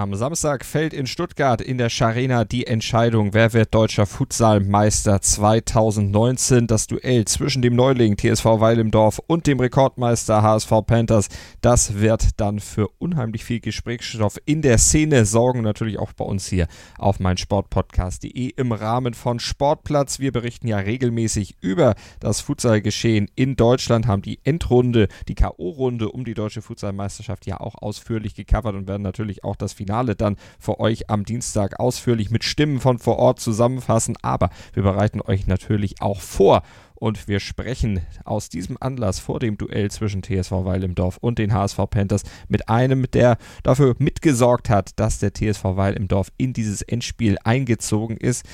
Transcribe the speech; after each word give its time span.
Am 0.00 0.14
Samstag 0.14 0.64
fällt 0.64 0.94
in 0.94 1.06
Stuttgart 1.06 1.60
in 1.60 1.76
der 1.76 1.90
Scharena 1.90 2.46
die 2.46 2.66
Entscheidung, 2.66 3.34
wer 3.34 3.52
wird 3.52 3.74
deutscher 3.74 4.06
Futsalmeister 4.06 5.20
2019. 5.20 6.66
Das 6.66 6.86
Duell 6.86 7.26
zwischen 7.26 7.60
dem 7.60 7.76
Neuling 7.76 8.16
TSV 8.16 8.46
Weil 8.46 8.78
im 8.78 8.90
Dorf 8.90 9.20
und 9.26 9.46
dem 9.46 9.60
Rekordmeister 9.60 10.40
HSV 10.40 10.72
Panthers, 10.86 11.28
das 11.60 12.00
wird 12.00 12.40
dann 12.40 12.60
für 12.60 12.88
unheimlich 12.98 13.44
viel 13.44 13.60
Gesprächsstoff 13.60 14.38
in 14.46 14.62
der 14.62 14.78
Szene 14.78 15.26
sorgen. 15.26 15.60
Natürlich 15.60 15.98
auch 15.98 16.14
bei 16.14 16.24
uns 16.24 16.48
hier 16.48 16.66
auf 16.96 17.20
meinsportpodcast.de 17.20 18.54
im 18.56 18.72
Rahmen 18.72 19.12
von 19.12 19.38
Sportplatz. 19.38 20.18
Wir 20.18 20.32
berichten 20.32 20.66
ja 20.66 20.78
regelmäßig 20.78 21.56
über 21.60 21.94
das 22.20 22.40
Futsalgeschehen 22.40 23.30
in 23.34 23.54
Deutschland, 23.54 24.06
haben 24.06 24.22
die 24.22 24.40
Endrunde, 24.44 25.08
die 25.28 25.34
K.O.-Runde 25.34 26.06
um 26.06 26.24
die 26.24 26.32
deutsche 26.32 26.62
Futsalmeisterschaft 26.62 27.44
ja 27.44 27.60
auch 27.60 27.74
ausführlich 27.74 28.34
gecovert 28.34 28.76
und 28.76 28.88
werden 28.88 29.02
natürlich 29.02 29.44
auch 29.44 29.56
das 29.56 29.74
Finale 29.74 29.89
dann 30.16 30.36
für 30.58 30.80
euch 30.80 31.10
am 31.10 31.24
Dienstag 31.24 31.78
ausführlich 31.80 32.30
mit 32.30 32.44
Stimmen 32.44 32.80
von 32.80 32.98
vor 32.98 33.18
Ort 33.18 33.40
zusammenfassen. 33.40 34.16
Aber 34.22 34.50
wir 34.72 34.82
bereiten 34.82 35.20
euch 35.20 35.46
natürlich 35.46 36.00
auch 36.00 36.20
vor. 36.20 36.62
Und 36.94 37.28
wir 37.28 37.40
sprechen 37.40 38.02
aus 38.24 38.50
diesem 38.50 38.76
Anlass 38.78 39.20
vor 39.20 39.40
dem 39.40 39.56
Duell 39.56 39.90
zwischen 39.90 40.22
TSV 40.22 40.52
Weil 40.52 40.84
im 40.84 40.94
Dorf 40.94 41.16
und 41.16 41.38
den 41.38 41.54
HSV 41.54 41.78
Panthers 41.88 42.24
mit 42.48 42.68
einem, 42.68 43.10
der 43.10 43.38
dafür 43.62 43.94
mitgesorgt 43.98 44.68
hat, 44.68 44.90
dass 45.00 45.18
der 45.18 45.32
TSV 45.32 45.64
Weil 45.64 45.94
im 45.94 46.08
Dorf 46.08 46.30
in 46.36 46.52
dieses 46.52 46.82
Endspiel 46.82 47.38
eingezogen 47.42 48.18
ist. 48.18 48.44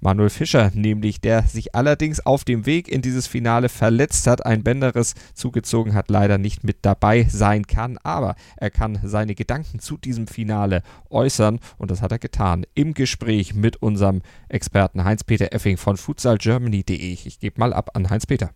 Manuel 0.00 0.30
Fischer, 0.30 0.70
nämlich 0.74 1.20
der 1.20 1.42
sich 1.42 1.74
allerdings 1.74 2.24
auf 2.24 2.44
dem 2.44 2.66
Weg 2.66 2.88
in 2.88 3.02
dieses 3.02 3.26
Finale 3.26 3.68
verletzt 3.68 4.26
hat, 4.26 4.44
ein 4.44 4.62
Bänderriss 4.62 5.14
zugezogen 5.34 5.94
hat, 5.94 6.10
leider 6.10 6.38
nicht 6.38 6.64
mit 6.64 6.78
dabei 6.82 7.24
sein 7.24 7.66
kann, 7.66 7.98
aber 8.02 8.36
er 8.56 8.70
kann 8.70 8.98
seine 9.02 9.34
Gedanken 9.34 9.78
zu 9.78 9.96
diesem 9.96 10.26
Finale 10.26 10.82
äußern 11.10 11.60
und 11.78 11.90
das 11.90 12.02
hat 12.02 12.12
er 12.12 12.18
getan 12.18 12.66
im 12.74 12.94
Gespräch 12.94 13.54
mit 13.54 13.82
unserem 13.82 14.22
Experten 14.48 15.04
Heinz-Peter 15.04 15.52
Effing 15.52 15.76
von 15.76 15.96
futsalgermany.de. 15.96 17.12
Ich 17.24 17.40
gebe 17.40 17.58
mal 17.60 17.72
ab 17.72 17.90
an 17.94 18.10
Heinz-Peter. 18.10 18.50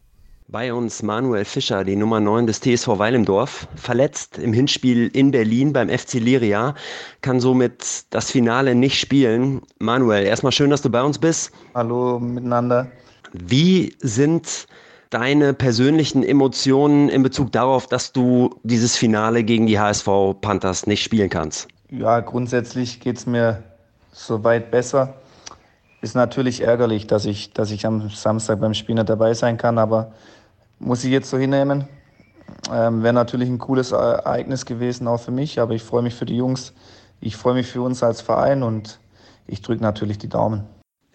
Bei 0.52 0.74
uns 0.74 1.04
Manuel 1.04 1.44
Fischer, 1.44 1.84
die 1.84 1.94
Nummer 1.94 2.18
9 2.18 2.48
des 2.48 2.60
TSV 2.60 2.98
Weil 2.98 3.14
im 3.14 3.24
Dorf, 3.24 3.68
verletzt 3.76 4.36
im 4.36 4.52
Hinspiel 4.52 5.06
in 5.06 5.30
Berlin 5.30 5.72
beim 5.72 5.88
FC 5.88 6.14
Liria, 6.14 6.74
kann 7.20 7.38
somit 7.38 8.06
das 8.10 8.32
Finale 8.32 8.74
nicht 8.74 8.98
spielen. 8.98 9.62
Manuel, 9.78 10.26
erstmal 10.26 10.50
schön, 10.50 10.70
dass 10.70 10.82
du 10.82 10.90
bei 10.90 11.04
uns 11.04 11.20
bist. 11.20 11.52
Hallo 11.76 12.18
miteinander. 12.18 12.88
Wie 13.32 13.94
sind 14.00 14.66
deine 15.10 15.54
persönlichen 15.54 16.24
Emotionen 16.24 17.08
in 17.10 17.22
Bezug 17.22 17.52
darauf, 17.52 17.86
dass 17.86 18.12
du 18.12 18.50
dieses 18.64 18.96
Finale 18.96 19.44
gegen 19.44 19.68
die 19.68 19.78
HSV 19.78 20.08
Panthers 20.40 20.84
nicht 20.84 21.04
spielen 21.04 21.30
kannst? 21.30 21.68
Ja, 21.90 22.18
grundsätzlich 22.18 22.98
geht 22.98 23.18
es 23.18 23.26
mir 23.26 23.62
soweit 24.10 24.72
besser. 24.72 25.14
Ist 26.02 26.16
natürlich 26.16 26.62
ärgerlich, 26.62 27.06
dass 27.06 27.24
ich, 27.24 27.52
dass 27.52 27.70
ich 27.70 27.86
am 27.86 28.10
Samstag 28.10 28.58
beim 28.58 28.74
Spiel 28.74 28.96
nicht 28.96 29.08
dabei 29.08 29.32
sein 29.34 29.56
kann, 29.56 29.78
aber 29.78 30.12
muss 30.80 31.04
ich 31.04 31.10
jetzt 31.10 31.30
so 31.30 31.38
hinnehmen. 31.38 31.86
Ähm, 32.72 33.02
Wäre 33.02 33.14
natürlich 33.14 33.48
ein 33.48 33.58
cooles 33.58 33.92
Ereignis 33.92 34.66
gewesen, 34.66 35.06
auch 35.06 35.20
für 35.20 35.30
mich, 35.30 35.60
aber 35.60 35.74
ich 35.74 35.82
freue 35.82 36.02
mich 36.02 36.14
für 36.14 36.26
die 36.26 36.36
Jungs. 36.36 36.72
Ich 37.20 37.36
freue 37.36 37.54
mich 37.54 37.68
für 37.68 37.82
uns 37.82 38.02
als 38.02 38.20
Verein 38.20 38.62
und 38.62 38.98
ich 39.46 39.62
drücke 39.62 39.82
natürlich 39.82 40.18
die 40.18 40.28
Daumen. 40.28 40.64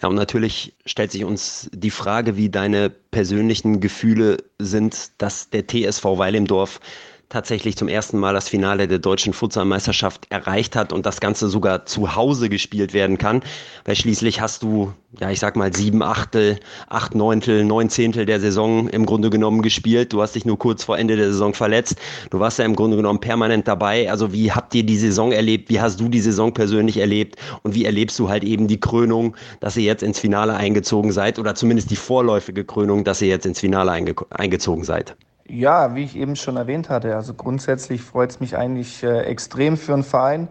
Ja, 0.01 0.09
und 0.09 0.15
natürlich 0.15 0.75
stellt 0.85 1.11
sich 1.11 1.23
uns 1.23 1.69
die 1.73 1.89
Frage, 1.89 2.35
wie 2.37 2.49
deine 2.49 2.89
persönlichen 2.89 3.79
Gefühle 3.79 4.37
sind, 4.59 5.11
dass 5.21 5.49
der 5.49 5.67
TSV 5.67 6.03
Weil 6.03 6.35
im 6.35 6.47
Dorf 6.47 6.79
tatsächlich 7.29 7.75
zum 7.75 7.87
ersten 7.87 8.17
Mal 8.17 8.33
das 8.33 8.49
Finale 8.49 8.87
der 8.87 8.99
deutschen 8.99 9.33
Futsalmeisterschaft 9.33 10.27
erreicht 10.29 10.75
hat 10.75 10.93
und 10.93 11.05
das 11.05 11.19
Ganze 11.19 11.49
sogar 11.49 11.85
zu 11.85 12.15
Hause 12.15 12.49
gespielt 12.49 12.93
werden 12.93 13.17
kann. 13.17 13.41
Weil 13.83 13.95
schließlich 13.95 14.41
hast 14.41 14.63
du, 14.63 14.93
ja, 15.19 15.31
ich 15.31 15.39
sag 15.39 15.55
mal, 15.55 15.73
sieben 15.73 16.03
Achtel, 16.03 16.59
acht 16.87 17.15
Neuntel, 17.15 17.65
neun 17.65 17.89
Zehntel 17.89 18.25
der 18.25 18.39
Saison 18.39 18.87
im 18.89 19.05
Grunde 19.05 19.29
genommen 19.29 19.61
gespielt. 19.61 20.13
Du 20.13 20.21
hast 20.21 20.35
dich 20.35 20.45
nur 20.45 20.59
kurz 20.59 20.83
vor 20.83 20.97
Ende 20.97 21.15
der 21.15 21.27
Saison 21.27 21.53
verletzt. 21.53 21.95
Du 22.29 22.39
warst 22.39 22.59
ja 22.59 22.65
im 22.65 22.75
Grunde 22.75 22.97
genommen 22.97 23.19
permanent 23.19 23.67
dabei. 23.67 24.09
Also 24.09 24.31
wie 24.31 24.51
habt 24.51 24.75
ihr 24.75 24.83
die 24.83 24.97
Saison 24.97 25.31
erlebt? 25.31 25.69
Wie 25.69 25.81
hast 25.81 25.99
du 25.99 26.09
die 26.09 26.21
Saison 26.21 26.53
persönlich 26.53 26.97
erlebt? 26.97 27.37
Und 27.63 27.75
wie 27.75 27.85
erlebst 27.85 28.19
du 28.19 28.29
halt 28.29 28.43
eben 28.43 28.67
die 28.67 28.79
Krönung, 28.79 29.35
dass 29.59 29.77
ihr 29.77 29.83
jetzt 29.83 30.03
ins 30.03 30.19
Finale 30.19 30.55
eingezogen 30.55 31.11
seid 31.11 31.39
oder 31.39 31.55
zumindest 31.55 31.89
die 31.91 31.95
vorläufige 31.95 32.63
Krönung, 32.63 33.03
dass 33.03 33.21
ihr 33.21 33.27
jetzt 33.27 33.45
ins 33.45 33.59
Finale 33.59 33.91
einge 33.91 34.15
eingezogen 34.29 34.83
seid? 34.83 35.15
Ja, 35.47 35.93
wie 35.93 36.03
ich 36.03 36.15
eben 36.15 36.35
schon 36.35 36.57
erwähnt 36.57 36.89
hatte, 36.89 37.15
also 37.15 37.35
grundsätzlich 37.35 38.01
freut 38.01 38.31
es 38.31 38.39
mich 38.39 38.57
eigentlich 38.57 39.03
äh, 39.03 39.21
extrem 39.21 39.77
für 39.77 39.93
einen 39.93 40.03
Verein, 40.03 40.47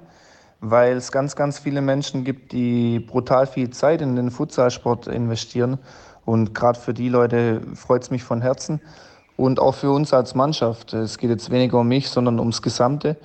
weil 0.61 0.97
es 0.97 1.11
ganz, 1.11 1.35
ganz 1.35 1.59
viele 1.59 1.81
Menschen 1.83 2.23
gibt, 2.23 2.53
die 2.53 3.01
brutal 3.01 3.49
viel 3.49 3.71
Zeit 3.71 4.01
in 4.01 4.15
den 4.15 4.31
Futsalsport 4.31 5.09
investieren. 5.09 5.79
Und 6.25 6.55
gerade 6.55 6.79
für 6.79 6.95
die 6.95 7.09
Leute 7.09 7.61
freut 7.75 8.05
es 8.05 8.13
mich 8.13 8.23
von 8.23 8.41
Herzen. 8.41 8.81
Und 9.37 9.59
auch 9.59 9.75
für 9.75 9.91
uns 9.91 10.15
als 10.15 10.37
Mannschaft. 10.37 10.93
Es 10.93 11.19
geht 11.19 11.31
jetzt 11.31 11.51
weniger 11.51 11.81
um 11.81 11.89
mich, 11.89 12.09
sondern 12.09 12.39
ums 12.39 12.63
Gesamte, 12.63 13.17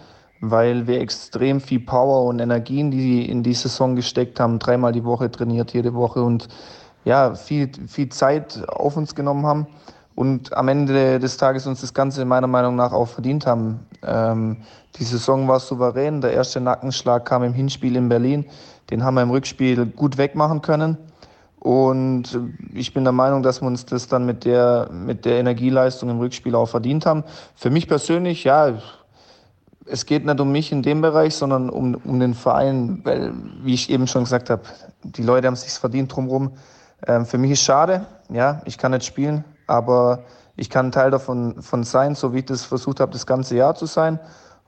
weil 0.41 0.87
wir 0.87 0.99
extrem 0.99 1.61
viel 1.61 1.81
Power 1.81 2.25
und 2.25 2.39
Energien, 2.39 2.89
die 2.89 3.29
in 3.29 3.43
die 3.43 3.53
Saison 3.53 3.95
gesteckt 3.95 4.39
haben, 4.39 4.57
dreimal 4.57 4.91
die 4.91 5.05
Woche 5.05 5.29
trainiert, 5.29 5.71
jede 5.73 5.93
Woche 5.93 6.23
und 6.23 6.47
ja, 7.05 7.35
viel, 7.35 7.69
viel 7.87 8.09
Zeit 8.09 8.67
auf 8.67 8.97
uns 8.97 9.13
genommen 9.13 9.45
haben 9.45 9.67
und 10.19 10.51
am 10.57 10.67
Ende 10.67 11.17
des 11.17 11.37
Tages 11.37 11.65
uns 11.65 11.79
das 11.79 11.93
Ganze 11.93 12.25
meiner 12.25 12.47
Meinung 12.47 12.75
nach 12.75 12.91
auch 12.91 13.07
verdient 13.07 13.45
haben. 13.45 13.87
Ähm, 14.03 14.57
die 14.97 15.05
Saison 15.05 15.47
war 15.47 15.61
souverän. 15.61 16.19
Der 16.19 16.33
erste 16.33 16.59
Nackenschlag 16.59 17.23
kam 17.23 17.41
im 17.41 17.53
Hinspiel 17.53 17.95
in 17.95 18.09
Berlin. 18.09 18.43
Den 18.91 19.05
haben 19.05 19.13
wir 19.13 19.21
im 19.21 19.29
Rückspiel 19.29 19.85
gut 19.85 20.17
wegmachen 20.17 20.61
können. 20.61 20.97
Und 21.57 22.37
ich 22.73 22.93
bin 22.93 23.05
der 23.05 23.13
Meinung, 23.13 23.43
dass 23.43 23.61
wir 23.61 23.67
uns 23.67 23.85
das 23.85 24.09
dann 24.09 24.25
mit 24.25 24.43
der, 24.43 24.89
mit 24.91 25.23
der 25.23 25.39
Energieleistung 25.39 26.09
im 26.09 26.19
Rückspiel 26.19 26.53
auch 26.53 26.67
verdient 26.67 27.05
haben. 27.05 27.23
Für 27.55 27.69
mich 27.69 27.87
persönlich, 27.87 28.43
ja, 28.43 28.73
es 29.85 30.05
geht 30.05 30.25
nicht 30.25 30.41
um 30.41 30.51
mich 30.51 30.73
in 30.73 30.81
dem 30.81 30.99
Bereich, 30.99 31.33
sondern 31.33 31.69
um, 31.69 31.95
um 31.95 32.19
den 32.19 32.33
Verein, 32.33 32.99
weil, 33.05 33.31
wie 33.63 33.73
ich 33.73 33.89
eben 33.89 34.05
schon 34.05 34.25
gesagt 34.25 34.49
habe, 34.49 34.63
die 35.01 35.23
Leute 35.23 35.47
haben 35.47 35.53
es 35.53 35.61
sich 35.61 35.71
verdient 35.71 36.13
drumherum. 36.13 36.51
Ähm, 37.07 37.25
für 37.25 37.37
mich 37.37 37.51
ist 37.51 37.61
schade, 37.61 38.05
ja, 38.29 38.61
ich 38.65 38.77
kann 38.77 38.91
nicht 38.91 39.05
spielen, 39.05 39.45
aber 39.69 40.23
ich 40.55 40.69
kann 40.69 40.91
Teil 40.91 41.11
davon 41.11 41.61
von 41.61 41.83
sein, 41.83 42.15
so 42.15 42.33
wie 42.33 42.39
ich 42.39 42.45
das 42.45 42.63
versucht 42.63 42.99
habe, 42.99 43.11
das 43.11 43.25
ganze 43.25 43.55
Jahr 43.55 43.75
zu 43.75 43.85
sein. 43.85 44.19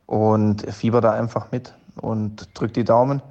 Und 0.06 0.66
fieber 0.72 1.02
da 1.02 1.12
einfach 1.12 1.52
mit 1.52 1.74
und 2.02 2.48
drück 2.54 2.74
die 2.74 2.84
Daumen 2.84 3.22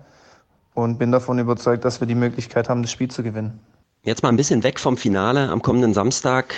und 0.74 0.98
bin 0.98 1.12
davon 1.12 1.38
überzeugt, 1.38 1.84
dass 1.84 2.00
wir 2.00 2.06
die 2.06 2.14
Möglichkeit 2.14 2.68
haben, 2.68 2.82
das 2.82 2.90
Spiel 2.90 3.10
zu 3.10 3.22
gewinnen. 3.22 3.60
Jetzt 4.02 4.22
mal 4.22 4.30
ein 4.30 4.36
bisschen 4.36 4.62
weg 4.62 4.80
vom 4.80 4.96
Finale 4.96 5.50
am 5.50 5.60
kommenden 5.60 5.92
Samstag 5.92 6.54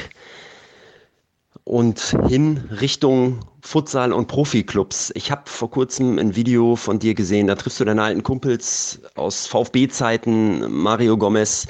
und 1.65 2.17
hin 2.29 2.69
Richtung 2.81 3.41
Futsal 3.63 4.13
und 4.13 4.29
Profiklubs. 4.29 5.13
Ich 5.15 5.31
habe 5.31 5.43
vor 5.47 5.71
kurzem 5.71 6.19
ein 6.19 6.37
Video 6.37 6.77
von 6.77 6.99
dir 6.99 7.15
gesehen, 7.15 7.47
da 7.47 7.55
triffst 7.55 7.81
du 7.81 7.85
deine 7.85 8.03
alten 8.03 8.23
Kumpels 8.23 9.01
aus 9.17 9.47
VfB-Zeiten, 9.47 10.71
Mario 10.71 11.17
Gomez, 11.17 11.67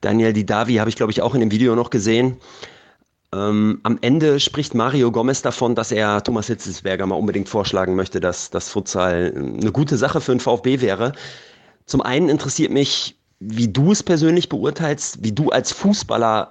Daniel 0.00 0.32
Didavi 0.32 0.74
habe 0.76 0.90
ich 0.90 0.96
glaube 0.96 1.12
ich 1.12 1.22
auch 1.22 1.34
in 1.34 1.40
dem 1.40 1.50
Video 1.50 1.76
noch 1.76 1.90
gesehen. 1.90 2.36
Ähm, 3.34 3.80
am 3.82 3.98
Ende 4.02 4.40
spricht 4.40 4.74
Mario 4.74 5.10
Gomez 5.10 5.42
davon, 5.42 5.74
dass 5.74 5.90
er 5.90 6.22
Thomas 6.22 6.48
Hitzelsberger 6.48 7.06
mal 7.06 7.14
unbedingt 7.14 7.48
vorschlagen 7.48 7.94
möchte, 7.94 8.20
dass 8.20 8.50
das 8.50 8.68
Futsal 8.68 9.32
eine 9.34 9.72
gute 9.72 9.96
Sache 9.96 10.20
für 10.20 10.32
den 10.32 10.40
VfB 10.40 10.80
wäre. 10.80 11.12
Zum 11.86 12.02
einen 12.02 12.28
interessiert 12.28 12.70
mich, 12.70 13.16
wie 13.40 13.68
du 13.68 13.92
es 13.92 14.02
persönlich 14.02 14.48
beurteilst, 14.48 15.24
wie 15.24 15.32
du 15.32 15.50
als 15.50 15.72
Fußballer 15.72 16.50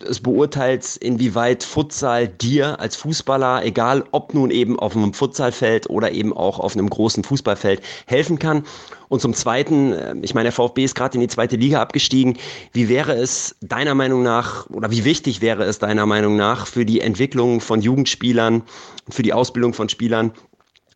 es 0.00 0.20
beurteilst, 0.20 0.96
inwieweit 0.98 1.62
Futsal 1.64 2.28
dir 2.28 2.80
als 2.80 2.96
Fußballer, 2.96 3.64
egal 3.64 4.04
ob 4.10 4.34
nun 4.34 4.50
eben 4.50 4.78
auf 4.78 4.96
einem 4.96 5.12
Futsalfeld 5.12 5.90
oder 5.90 6.12
eben 6.12 6.32
auch 6.32 6.58
auf 6.58 6.74
einem 6.74 6.88
großen 6.88 7.24
Fußballfeld, 7.24 7.82
helfen 8.06 8.38
kann. 8.38 8.64
Und 9.08 9.20
zum 9.20 9.34
Zweiten, 9.34 9.92
äh, 9.92 10.14
ich 10.22 10.34
meine, 10.34 10.44
der 10.44 10.52
VfB 10.52 10.84
ist 10.84 10.94
gerade 10.94 11.16
in 11.16 11.20
die 11.20 11.28
zweite 11.28 11.56
Liga 11.56 11.82
abgestiegen. 11.82 12.38
Wie 12.72 12.88
wäre 12.88 13.12
es 13.12 13.56
deiner 13.60 13.94
Meinung 13.94 14.22
nach 14.22 14.68
oder 14.70 14.90
wie 14.90 15.04
wichtig 15.04 15.42
wäre 15.42 15.64
es 15.64 15.78
deiner 15.78 16.06
Meinung 16.06 16.36
nach 16.36 16.66
für 16.66 16.86
die 16.86 17.00
Entwicklung 17.00 17.60
von 17.60 17.82
Jugendspielern, 17.82 18.62
für 19.10 19.22
die 19.22 19.34
Ausbildung 19.34 19.74
von 19.74 19.88
Spielern, 19.88 20.32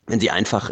wenn 0.06 0.20
sie 0.20 0.30
einfach 0.30 0.70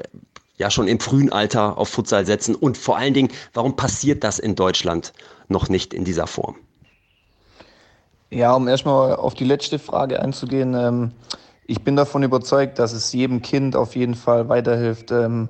ja 0.56 0.70
schon 0.70 0.88
im 0.88 1.00
frühen 1.00 1.32
Alter 1.32 1.76
auf 1.76 1.90
Futsal 1.90 2.24
setzen? 2.24 2.54
Und 2.54 2.78
vor 2.78 2.96
allen 2.96 3.12
Dingen, 3.12 3.28
warum 3.52 3.76
passiert 3.76 4.24
das 4.24 4.38
in 4.38 4.54
Deutschland 4.54 5.12
noch 5.48 5.68
nicht 5.68 5.92
in 5.92 6.04
dieser 6.04 6.26
Form? 6.26 6.56
Ja, 8.34 8.52
um 8.54 8.66
erstmal 8.66 9.14
auf 9.14 9.34
die 9.34 9.44
letzte 9.44 9.78
Frage 9.78 10.20
einzugehen. 10.20 10.74
Ähm, 10.74 11.12
ich 11.66 11.82
bin 11.84 11.94
davon 11.94 12.24
überzeugt, 12.24 12.80
dass 12.80 12.92
es 12.92 13.12
jedem 13.12 13.42
Kind 13.42 13.76
auf 13.76 13.94
jeden 13.94 14.16
Fall 14.16 14.48
weiterhilft, 14.48 15.12
ähm, 15.12 15.48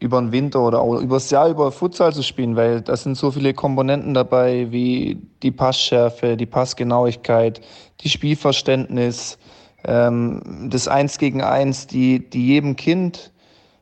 über 0.00 0.22
den 0.22 0.32
Winter 0.32 0.62
oder 0.62 0.80
auch 0.80 1.00
übers 1.00 1.28
Jahr 1.30 1.50
über 1.50 1.70
Futsal 1.70 2.14
zu 2.14 2.22
spielen, 2.22 2.56
weil 2.56 2.80
da 2.80 2.96
sind 2.96 3.18
so 3.18 3.30
viele 3.30 3.52
Komponenten 3.52 4.14
dabei, 4.14 4.68
wie 4.70 5.18
die 5.42 5.50
Passschärfe, 5.50 6.38
die 6.38 6.46
Passgenauigkeit, 6.46 7.60
die 8.00 8.08
Spielverständnis, 8.08 9.38
ähm, 9.84 10.68
das 10.70 10.88
Eins 10.88 11.18
gegen 11.18 11.42
Eins, 11.42 11.86
die, 11.86 12.30
die 12.30 12.46
jedem 12.46 12.74
Kind, 12.76 13.32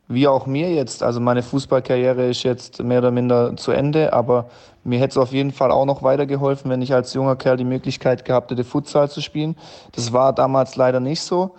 wie 0.09 0.27
auch 0.27 0.47
mir 0.47 0.75
jetzt, 0.75 1.05
also 1.05 1.21
meine 1.21 1.45
Fußballkarriere 1.45 2.31
ist 2.31 2.43
jetzt 2.43 2.83
mehr 2.83 2.99
oder 2.99 3.13
minder 3.13 3.57
zu 3.57 3.71
Ende, 3.71 4.13
aber 4.13 4.51
mir 4.85 4.99
hätte 4.99 5.13
es 5.13 5.17
auf 5.19 5.33
jeden 5.33 5.53
Fall 5.53 5.71
auch 5.71 5.85
noch 5.85 6.03
weitergeholfen, 6.03 6.71
wenn 6.71 6.83
ich 6.83 6.93
als 6.93 7.15
junger 7.15 7.37
Kerl 7.37 7.57
die 7.57 7.65
Möglichkeit 7.65 8.25
gehabt 8.25 8.51
hätte, 8.51 8.65
Futsal 8.65 9.09
zu 9.11 9.21
spielen. 9.21 9.57
Das 9.93 10.13
war 10.13 10.33
damals 10.33 10.77
leider 10.77 11.01
nicht 11.01 11.23
so. 11.23 11.55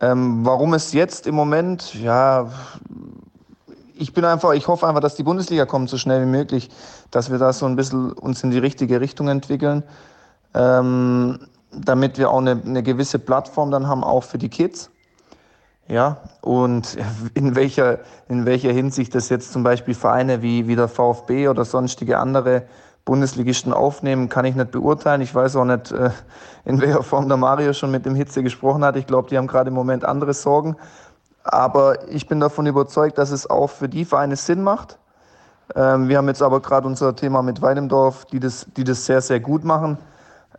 Ähm, 0.00 0.44
warum 0.44 0.74
es 0.74 0.92
jetzt 0.92 1.26
im 1.26 1.34
Moment, 1.34 1.94
ja, 1.94 2.48
ich 3.96 4.14
bin 4.14 4.24
einfach, 4.24 4.52
ich 4.52 4.66
hoffe 4.68 4.86
einfach, 4.86 5.00
dass 5.00 5.16
die 5.16 5.22
Bundesliga 5.22 5.66
kommt 5.66 5.90
so 5.90 5.98
schnell 5.98 6.22
wie 6.22 6.30
möglich, 6.30 6.70
dass 7.10 7.30
wir 7.30 7.38
da 7.38 7.52
so 7.52 7.66
ein 7.66 7.76
bisschen 7.76 8.12
uns 8.12 8.42
in 8.42 8.50
die 8.50 8.58
richtige 8.58 9.00
Richtung 9.00 9.28
entwickeln, 9.28 9.82
ähm, 10.54 11.40
damit 11.72 12.18
wir 12.18 12.30
auch 12.30 12.38
eine, 12.38 12.60
eine 12.64 12.82
gewisse 12.82 13.18
Plattform 13.18 13.70
dann 13.70 13.88
haben, 13.88 14.02
auch 14.04 14.24
für 14.24 14.38
die 14.38 14.48
Kids. 14.48 14.90
Ja, 15.90 16.18
und 16.40 16.96
in 17.34 17.56
welcher, 17.56 17.98
in 18.28 18.46
welcher 18.46 18.70
Hinsicht 18.70 19.12
das 19.12 19.28
jetzt 19.28 19.52
zum 19.52 19.64
Beispiel 19.64 19.94
Vereine 19.94 20.40
wie, 20.40 20.68
wie 20.68 20.76
der 20.76 20.86
VfB 20.86 21.48
oder 21.48 21.64
sonstige 21.64 22.18
andere 22.18 22.62
Bundesligisten 23.04 23.72
aufnehmen, 23.72 24.28
kann 24.28 24.44
ich 24.44 24.54
nicht 24.54 24.70
beurteilen. 24.70 25.20
Ich 25.20 25.34
weiß 25.34 25.56
auch 25.56 25.64
nicht, 25.64 25.90
äh, 25.90 26.10
in 26.64 26.80
welcher 26.80 27.02
Form 27.02 27.26
der 27.26 27.38
Mario 27.38 27.72
schon 27.72 27.90
mit 27.90 28.06
dem 28.06 28.14
Hitze 28.14 28.44
gesprochen 28.44 28.84
hat. 28.84 28.94
Ich 28.94 29.08
glaube, 29.08 29.30
die 29.30 29.36
haben 29.36 29.48
gerade 29.48 29.70
im 29.70 29.74
Moment 29.74 30.04
andere 30.04 30.32
Sorgen. 30.32 30.76
Aber 31.42 32.08
ich 32.08 32.28
bin 32.28 32.38
davon 32.38 32.66
überzeugt, 32.66 33.18
dass 33.18 33.32
es 33.32 33.50
auch 33.50 33.68
für 33.70 33.88
die 33.88 34.04
Vereine 34.04 34.36
Sinn 34.36 34.62
macht. 34.62 34.96
Ähm, 35.74 36.08
wir 36.08 36.18
haben 36.18 36.28
jetzt 36.28 36.42
aber 36.42 36.60
gerade 36.60 36.86
unser 36.86 37.16
Thema 37.16 37.42
mit 37.42 37.62
Weidemdorf, 37.62 38.26
die 38.26 38.38
das, 38.38 38.66
die 38.76 38.84
das 38.84 39.06
sehr, 39.06 39.22
sehr 39.22 39.40
gut 39.40 39.64
machen, 39.64 39.98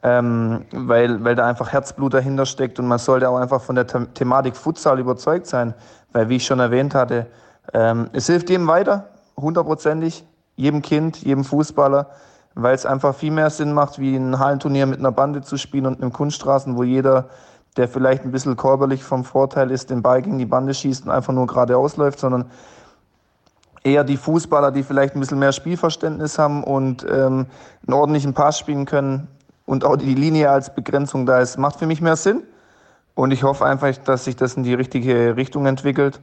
ähm, 0.04 0.66
weil, 0.72 1.24
weil 1.24 1.36
da 1.36 1.48
einfach 1.48 1.72
Herzblut 1.72 2.14
dahinter 2.14 2.46
steckt 2.46 2.80
und 2.80 2.88
man 2.88 3.00
sollte 3.00 3.30
auch 3.30 3.38
einfach 3.38 3.62
von 3.62 3.76
der 3.76 3.88
The 3.88 4.06
Thematik 4.14 4.56
Futsal 4.56 5.00
überzeugt 5.00 5.48
sein, 5.48 5.74
weil 6.12 6.30
wie 6.30 6.38
ich 6.38 6.46
schon 6.46 6.60
erwähnt 6.60 6.96
hatte, 6.96 7.28
ähm, 7.74 8.10
es 8.14 8.28
hilft 8.28 8.50
jedem 8.50 8.68
weiter, 8.68 9.10
hundertprozentig, 9.38 10.26
jedem 10.56 10.82
Kind, 10.82 11.18
jedem 11.18 11.44
Fußballer, 11.44 12.10
weil 12.56 12.76
es 12.76 12.86
einfach 12.86 13.16
viel 13.16 13.32
mehr 13.32 13.50
Sinn 13.50 13.74
macht, 13.74 14.00
wie 14.00 14.16
ein 14.16 14.40
Hallenturnier 14.40 14.86
mit 14.86 15.00
einer 15.00 15.12
Bande 15.12 15.42
zu 15.42 15.58
spielen 15.58 15.86
und 15.86 16.02
einem 16.02 16.12
Kunststraßen, 16.12 16.76
wo 16.76 16.84
jeder 16.84 17.30
der 17.78 17.88
vielleicht 17.88 18.24
ein 18.24 18.32
bisschen 18.32 18.58
körperlich 18.58 19.04
vom 19.04 19.24
Vorteil 19.24 19.72
ist, 19.72 19.90
den 19.90 20.02
Ball 20.02 20.22
gegen 20.22 20.38
die 20.38 20.46
Bande 20.46 20.74
schießt 20.74 21.06
und 21.06 21.12
einfach 21.12 21.34
nur 21.34 21.48
geradeaus 21.48 21.96
läuft, 21.96 22.20
sondern 22.20 22.52
eher 23.84 24.04
die 24.04 24.18
Fußballer, 24.18 24.72
die 24.72 24.84
vielleicht 24.84 25.16
ein 25.16 25.22
bisschen 25.22 25.40
mehr 25.40 25.54
Spielverständnis 25.54 26.38
haben 26.38 26.64
und 26.64 27.06
ähm, 27.10 27.46
einen 27.88 27.94
ordentlichen 27.94 28.34
Pass 28.34 28.60
spielen 28.60 28.86
können 28.86 29.28
und 29.72 29.86
auch 29.86 29.96
die 29.96 30.16
Linie 30.16 30.50
als 30.50 30.76
Begrenzung 30.76 31.26
da 31.26 31.40
ist, 31.40 31.58
macht 31.58 31.80
für 31.80 31.86
mich 31.86 32.02
mehr 32.02 32.18
Sinn. 32.18 32.44
Und 33.16 33.32
ich 33.32 33.44
hoffe 33.44 33.66
einfach, 33.66 33.96
dass 34.00 34.26
sich 34.26 34.36
das 34.36 34.56
in 34.56 34.64
die 34.64 34.74
richtige 34.74 35.38
Richtung 35.38 35.66
entwickelt. 35.66 36.20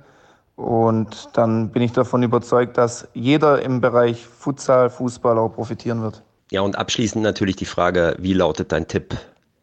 Und 0.57 1.31
dann 1.33 1.71
bin 1.71 1.81
ich 1.81 1.93
davon 1.93 2.23
überzeugt, 2.23 2.77
dass 2.77 3.09
jeder 3.15 3.63
im 3.63 3.81
Bereich 3.81 4.27
Futsal, 4.27 4.91
Fußball 4.91 5.39
auch 5.39 5.49
profitieren 5.49 6.03
wird. 6.03 6.23
Ja, 6.51 6.61
und 6.61 6.77
abschließend 6.77 7.25
natürlich 7.25 7.57
die 7.57 7.65
Frage, 7.65 8.17
wie 8.19 8.35
lautet 8.35 8.71
dein 8.71 8.87
Tipp 8.87 9.17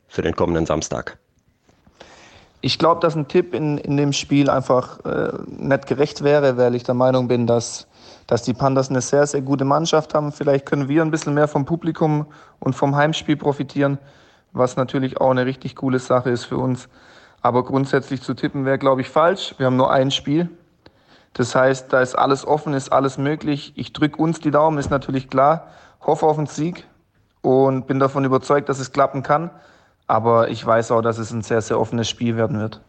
für 0.08 0.24
den 0.24 0.36
kommenden 0.36 0.66
Samstag? 0.66 1.20
Ich 2.62 2.80
glaube, 2.80 3.02
dass 3.02 3.16
ein 3.16 3.28
Tipp 3.28 3.54
in, 3.54 3.78
in 3.78 3.98
dem 3.98 4.14
Spiel 4.14 4.50
einfach 4.50 5.06
äh, 5.06 5.32
nicht 5.46 5.86
gerecht 5.86 6.24
wäre, 6.24 6.58
weil 6.58 6.74
ich 6.74 6.82
der 6.82 6.96
Meinung 6.96 7.28
bin, 7.28 7.46
dass, 7.46 7.86
dass 8.28 8.44
die 8.44 8.54
Pandas 8.54 8.90
eine 8.90 9.02
sehr, 9.02 9.28
sehr 9.28 9.42
gute 9.42 9.66
Mannschaft 9.66 10.14
haben. 10.14 10.32
Vielleicht 10.32 10.66
können 10.66 10.90
wir 10.90 11.02
ein 11.02 11.12
bisschen 11.12 11.34
mehr 11.34 11.48
vom 11.48 11.66
Publikum 11.66 12.26
und 12.60 12.76
vom 12.76 12.96
Heimspiel 12.96 13.38
profitieren, 13.38 13.98
was 14.52 14.78
natürlich 14.78 15.22
auch 15.22 15.32
eine 15.32 15.46
richtig 15.46 15.76
coole 15.76 16.00
Sache 16.00 16.30
ist 16.30 16.46
für 16.46 16.58
uns. 16.58 16.90
Aber 17.42 17.64
grundsätzlich 17.64 18.22
zu 18.22 18.34
tippen 18.34 18.66
wäre, 18.66 18.80
glaube 18.80 19.02
ich, 19.02 19.10
falsch. 19.10 19.54
Wir 19.58 19.68
haben 19.68 19.76
nur 19.76 19.92
ein 19.92 20.10
Spiel. 20.10 20.50
Das 21.34 21.54
heißt, 21.54 21.92
da 21.92 22.02
ist 22.02 22.16
alles 22.16 22.48
offen, 22.48 22.74
ist 22.74 22.92
alles 22.92 23.18
möglich. 23.18 23.74
Ich 23.76 23.94
drücke 23.94 24.22
uns 24.22 24.40
die 24.40 24.52
Daumen, 24.52 24.78
ist 24.78 24.90
natürlich 24.90 25.30
klar. 25.30 25.68
Hoffe 26.02 26.26
auf 26.26 26.38
einen 26.38 26.48
Sieg 26.48 26.86
und 27.42 27.88
bin 27.88 28.00
davon 28.00 28.26
überzeugt, 28.26 28.70
dass 28.70 28.80
es 28.80 28.92
klappen 28.92 29.22
kann. 29.22 29.52
Aber 30.08 30.50
ich 30.50 30.66
weiß 30.66 30.92
auch, 30.92 31.02
dass 31.02 31.18
es 31.18 31.32
ein 31.32 31.42
sehr, 31.42 31.62
sehr 31.62 31.80
offenes 31.80 32.10
Spiel 32.10 32.38
werden 32.38 32.60
wird. 32.60 32.82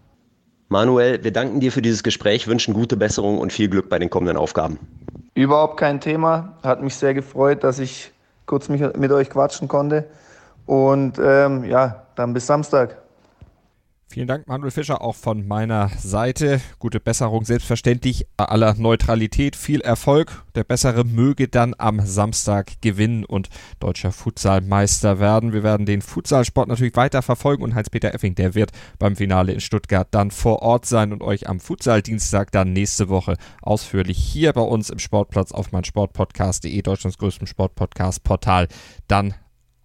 Manuel, 0.69 1.23
wir 1.23 1.33
danken 1.33 1.61
dir 1.61 1.71
für 1.71 1.83
dieses 1.83 2.03
Gespräch, 2.03 2.49
wünschen 2.49 2.75
gute 2.75 2.97
Besserung 2.97 3.38
und 3.38 3.53
viel 3.53 3.69
Glück 3.69 3.88
bei 3.88 3.99
den 3.99 4.11
kommenden 4.11 4.37
Aufgaben. 4.37 4.79
Überhaupt 5.37 5.77
kein 5.77 6.00
Thema. 6.00 6.55
Hat 6.62 6.83
mich 6.83 6.97
sehr 6.97 7.12
gefreut, 7.12 7.62
dass 7.62 7.79
ich 7.79 8.11
kurz 8.47 8.71
mit 8.71 9.12
euch 9.12 9.29
quatschen 9.29 9.69
konnte. 9.69 10.09
Und 10.65 11.21
ähm, 11.23 11.65
ja, 11.65 12.06
dann 12.15 12.33
bis 12.33 12.47
Samstag. 12.47 12.97
Vielen 14.08 14.29
Dank, 14.29 14.47
Manuel 14.47 14.70
Fischer, 14.70 15.03
auch 15.03 15.17
von 15.17 15.47
meiner 15.47 15.91
Seite. 15.99 16.61
Gute 16.79 17.00
Besserung, 17.00 17.44
selbstverständlich 17.44 18.26
aller 18.37 18.75
Neutralität. 18.75 19.56
Viel 19.56 19.81
Erfolg. 19.81 20.44
Der 20.55 20.62
Bessere 20.62 21.05
möge 21.05 21.49
dann 21.49 21.75
am 21.76 22.00
Samstag 22.00 22.81
gewinnen 22.81 23.25
und 23.25 23.50
deutscher 23.81 24.12
Futsalmeister 24.12 25.19
werden. 25.19 25.53
Wir 25.53 25.64
werden 25.64 25.87
den 25.87 26.03
Futsalsport 26.03 26.69
natürlich 26.69 26.94
weiter 26.97 27.20
verfolgen 27.20 27.64
und 27.64 27.75
Heinz-Peter 27.75 28.14
Effing, 28.14 28.37
der 28.37 28.55
wird 28.55 28.70
beim 28.99 29.17
Finale 29.17 29.53
in 29.53 29.61
Stuttgart 29.61 30.06
dann 30.12 30.31
vor 30.31 30.62
Ort 30.62 30.87
sein 30.87 31.12
und 31.12 31.20
euch 31.20 31.49
am 31.49 31.59
Futsaldienstag 31.59 32.52
dann 32.52 32.73
nächste 32.73 33.09
Woche 33.09 33.37
ausführlich 33.61 34.19
hier 34.19 34.52
bei 34.52 34.62
uns 34.62 34.88
im 34.88 35.00
Sportplatz 35.00 35.50
auf 35.50 35.73
mein 35.73 35.85
Sportpodcast.de, 35.85 36.81
Deutschlands 36.81 37.19
größtem 37.19 37.49
Sportpodcast-Portal, 37.49 38.69
dann 39.09 39.35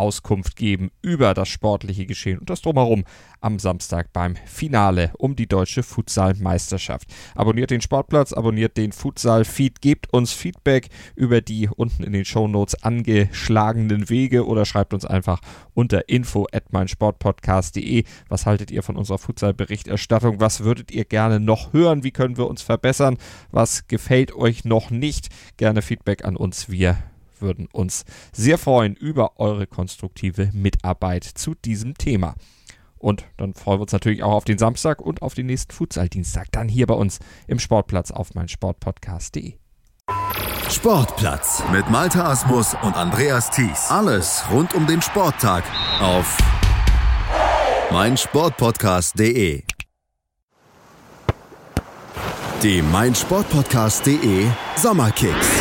Auskunft 0.02 0.56
geben 0.56 0.90
über 1.04 1.36
das 1.36 1.48
sportliche 1.48 2.08
Geschehen 2.08 2.40
und 2.40 2.50
das 2.50 2.62
drumherum 2.62 3.06
am 3.40 3.60
Samstag 3.60 4.12
beim 4.12 4.36
Finale 4.36 5.12
um 5.18 5.36
die 5.36 5.48
deutsche 5.48 5.84
Futsal-Meisterschaft. 5.84 7.08
Abonniert 7.36 7.70
den 7.70 7.82
Sportplatz, 7.82 8.34
abonniert 8.34 8.78
den 8.78 8.92
Futsal-Feed, 8.92 9.80
gebt 9.82 10.12
uns 10.12 10.34
Feedback 10.34 10.90
über 11.16 11.42
die 11.42 11.70
unten 11.70 12.04
in 12.04 12.14
den 12.14 12.26
Shownotes 12.26 12.84
angeschlagenen 12.84 14.10
Wege 14.10 14.48
oder 14.48 14.66
schreibt 14.66 14.94
uns 14.94 15.06
einfach 15.06 15.40
unter 15.76 16.10
info 16.10 16.48
at 16.52 16.74
meinsportpodcast.de. 16.74 18.04
Was 18.28 18.46
haltet 18.48 18.72
ihr 18.72 18.82
von 18.82 18.98
unserer 18.98 19.20
Futsal-Berichterstattung? 19.20 20.40
Was 20.40 20.64
würdet 20.64 20.92
ihr 20.92 21.06
gerne 21.06 21.40
noch 21.40 21.74
hören? 21.74 22.04
Wie 22.04 22.12
können 22.12 22.38
wir 22.38 22.48
uns 22.48 22.64
verbessern? 22.64 23.18
Was 23.52 23.88
gefällt 23.88 24.34
euch 24.36 24.66
noch 24.66 24.90
nicht? 24.90 25.30
Gerne 25.58 25.84
Feedback 25.84 26.26
an 26.26 26.36
uns. 26.36 26.70
Wir 26.70 26.98
würden 27.42 27.68
uns 27.72 28.06
sehr 28.32 28.58
freuen 28.58 28.96
über 28.96 29.40
eure 29.40 29.68
konstruktive 29.68 30.50
Mitarbeit 30.54 31.24
zu 31.24 31.56
diesem 31.56 31.96
Thema. 31.96 32.36
Und 32.98 33.26
dann 33.38 33.54
freuen 33.54 33.80
wir 33.80 33.84
uns 33.84 33.94
natürlich 33.94 34.22
auch 34.24 34.34
auf 34.34 34.46
den 34.46 34.60
Samstag 34.60 35.02
und 35.02 35.22
auf 35.22 35.34
den 35.34 35.48
nächsten 35.48 35.74
Futsal-Dienstag. 35.74 36.52
Dann 36.52 36.70
hier 36.70 36.86
bei 36.86 36.94
uns 36.94 37.20
im 37.48 37.60
Sportplatz 37.60 38.12
auf 38.12 38.36
meinsportpodcast.de. 38.36 39.56
Sportplatz 40.70 41.64
mit 41.72 41.90
Malta 41.90 42.32
Asmus 42.32 42.76
und 42.82 42.96
Andreas 42.96 43.50
Thies. 43.50 43.90
Alles 43.90 44.44
rund 44.52 44.74
um 44.74 44.88
den 44.88 45.02
Sporttag 45.02 45.64
auf 46.00 46.38
meinsportpodcast.de. 47.92 49.64
Die 52.64 52.82
meinsportpodcast.de 52.82 54.48
Sommerkicks. 54.78 55.61